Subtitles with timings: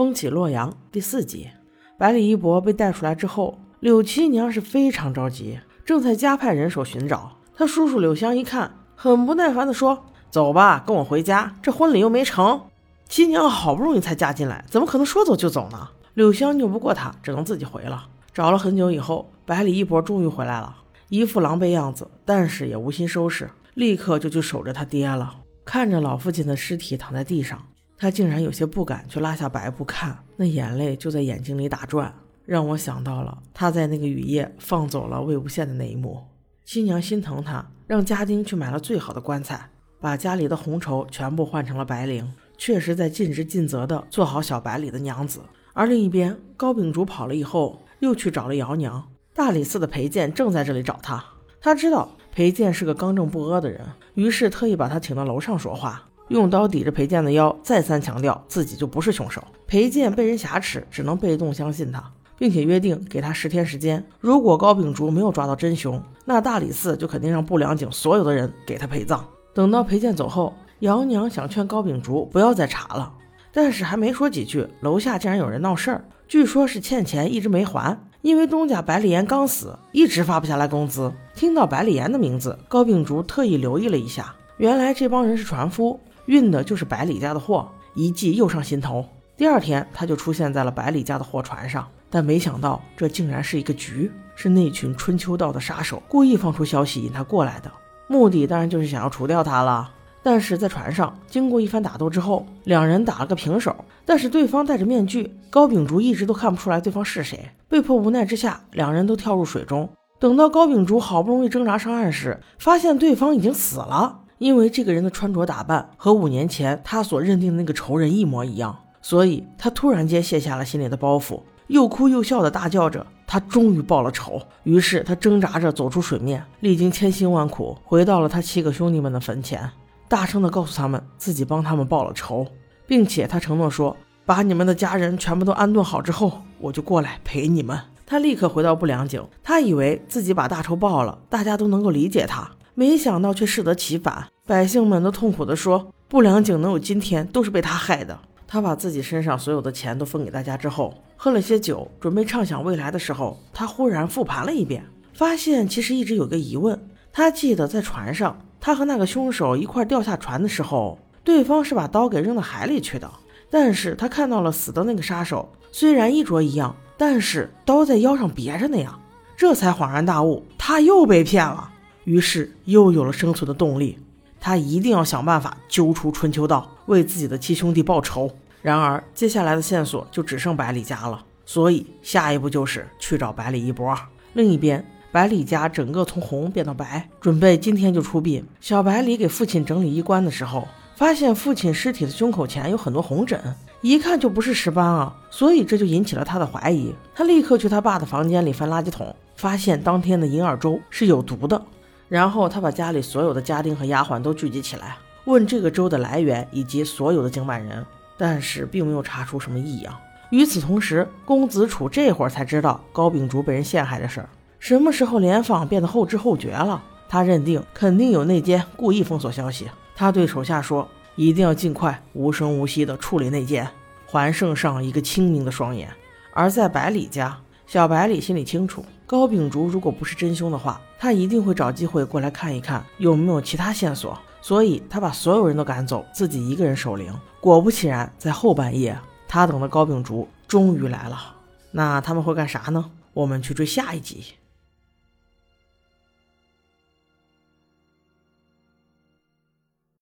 [0.00, 1.50] 风起洛阳第四集，
[1.98, 7.36] 百里一博被带出来之后，柳七娘是非常着急，正在加派人手寻找。
[7.54, 12.62] 他叔叔柳香一看，很不耐烦地说：“走吧，跟我回家，这婚礼又没成。”
[13.10, 15.90] 七娘好不容易才嫁进来，怎么可能说走就走呢？
[16.14, 18.08] 柳香拗不过他，只能自己回了。
[18.32, 20.74] 找了很久以后，百里一博终于回来了，
[21.10, 25.34] 一副狼狈样子，但是也无心收拾，立刻就去守着他爹了。
[25.66, 27.62] 看着老父亲的尸体躺在地上。
[28.00, 32.10] 他竟然有些不敢去拉下白布看，那眼泪就在眼睛里打转，
[32.46, 36.18] 让我想到了他在那个雨夜放走了魏无羡的那一幕。
[36.64, 39.68] 新娘心疼他，让家丁去买了最好的棺材，
[40.00, 42.24] 把家里的红绸全部换成了白绫，
[42.56, 45.40] 确实在尽职尽责的做好小白里的娘子。
[45.74, 49.06] 而另一边，高秉烛跑了以后，又去找了姚娘。
[49.34, 51.22] 大理寺的裴健正在这里找他，
[51.60, 56.06] 他知道裴健是个刚正不阿的人，于是特意把他请到楼上说话。
[56.30, 59.42] 用刀抵着裴健的腰，再三强调自己就不是凶手。
[59.66, 62.00] 裴健被人挟持，只能被动相信他，
[62.38, 64.04] 并且约定给他十天时间。
[64.20, 69.26] 如果高秉烛没有抓到真凶，那大理寺就肯定让不良井所有的人给他陪葬。
[69.52, 73.12] 等到裴健走后，姚娘想劝高秉烛不要再查了，
[73.52, 81.12] 但是还没说几句，楼下竟然有人闹事儿，据说是欠钱一直没还，因为东家百里岩刚死，一直发不下来工资。
[81.34, 85.98] 听到百里岩的名字，高秉烛特意留意了一下，原来这帮人是船夫。
[86.30, 89.04] 运的就是百里家的货，一计又上心头。
[89.36, 97.72] 第二天，他就出现在了百里家的货船上，但没想到这竟然是一个局，是那群春秋道的杀手故意放出消息引他过来的，
[98.06, 99.90] 目的当然就是想要除掉他了。
[100.22, 107.50] 但是在船上经过一番打斗之后，两人打了个平手，但是对方戴着面具，高秉烛一直都看不出来对方是谁。
[107.68, 109.88] 被迫无奈之下，两人都跳入水中。
[110.20, 114.20] 等到高秉烛好不容易挣扎上岸时，发现对方已经死了。
[114.40, 129.70] 因为这个人的穿着打扮和五年前他所认定的那个仇人一模一样，所以他突然间卸下了心里的包袱，又哭又笑的大叫着：“他终于报了仇。”于是他挣扎着走出水面，历经千辛万苦，回到了他七个兄弟们的坟前，
[130.08, 132.46] 大声的告诉他们自己帮他们报了仇，
[132.86, 142.50] 并且他承诺说：“把你们的家人全部都安顿好之后，我就过来陪你们。”他立刻回到不良井，他以为自己把大仇报了，大家都能够理解他。
[142.80, 148.18] 没想到却适得其反，百姓们都痛苦地说：“不良井能有今天，都是被他害的。”
[148.48, 154.82] 他把自己身上所有的钱都分给大家之后，喝了些酒，准备畅想未来的时候，他忽然复盘了一遍，
[155.12, 156.88] 发现其实一直有个疑问。
[157.12, 163.10] 他记得在船上，他和那个凶手一块掉下船的时候，对方是把刀给扔到海里去的。
[163.50, 168.98] 但是他看到了死的那个杀手，虽然衣着一样，但是刀在腰上别着呢呀，
[169.36, 171.70] 这才恍然大悟，他又被骗了。
[172.10, 173.96] 于是又有了生存的动力，
[174.40, 178.28] 他一定要想办法揪出春秋道，为自己的七兄弟报仇。
[178.62, 183.96] 然而，接下来的线索就只剩百里家了，所以下一步就是去找百里一博。
[184.32, 188.44] 另一边，百里家整个从红变到白，准备今天就出殡。
[188.60, 190.66] 小百里给父亲整理衣冠的时候，
[190.96, 193.40] 发现父亲尸体的胸口前有很多红疹，
[193.82, 196.92] 一看就不是尸斑啊，所以这就引起了他的怀疑。
[197.14, 201.62] 他立刻去他爸的房间里翻垃圾桶，发现当天的银耳粥是有毒的。
[202.10, 207.86] 然后他把家里所有的家丁和丫鬟都聚集起来，问这个粥的来源以及所有的经办人，
[208.18, 209.96] 但是并没有查出什么异样。
[210.30, 214.28] 与此同时，公子楚这会儿才知道高秉烛被人陷害的事儿。
[214.58, 216.82] 什么时候联访变得后知后觉了？
[217.08, 219.68] 他认定肯定有内奸故意封锁消息。
[219.94, 223.68] 他对手下说：“一定要尽快无声无息地处理内奸，
[224.06, 225.88] 还圣上一个清明的双眼。”
[226.34, 227.38] 而在百里家，
[227.70, 228.84] 小白里心里清楚。
[229.06, 234.18] 高秉烛如果不是真凶的话，他一定会找机会过来看一看有没有其他线索。
[234.42, 237.14] 所以，他把所有人都赶走，自己一个人守灵。
[237.40, 238.98] 果不其然，在后半夜，
[239.28, 241.36] 他等的高秉烛终于来了。
[241.70, 242.90] 那他们会干啥呢？
[243.14, 244.24] 我们去追下一集。